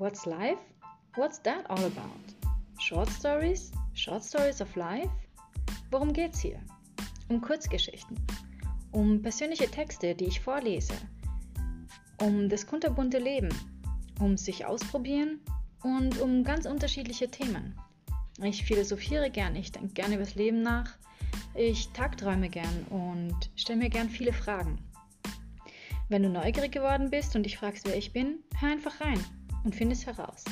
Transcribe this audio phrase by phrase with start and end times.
[0.00, 0.58] What's life?
[1.16, 2.24] What's that all about?
[2.78, 3.70] Short Stories?
[3.92, 5.10] Short Stories of Life?
[5.90, 6.58] Worum geht's hier?
[7.28, 8.16] Um Kurzgeschichten,
[8.92, 10.94] um persönliche Texte, die ich vorlese,
[12.18, 13.50] um das kunterbunte Leben,
[14.20, 15.38] um sich ausprobieren
[15.82, 17.78] und um ganz unterschiedliche Themen.
[18.42, 20.96] Ich philosophiere gern, ich denke gerne übers Leben nach,
[21.54, 24.78] ich tagträume gern und stelle mir gern viele Fragen.
[26.08, 29.22] Wenn du neugierig geworden bist und dich fragst, wer ich bin, hör einfach rein
[29.64, 30.44] und find es heraus.